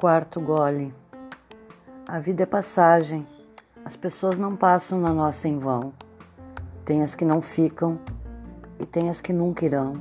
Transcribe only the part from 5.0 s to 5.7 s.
na nossa em